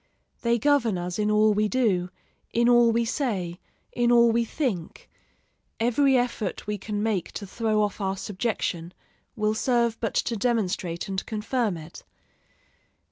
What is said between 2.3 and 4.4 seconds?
in all we say, in all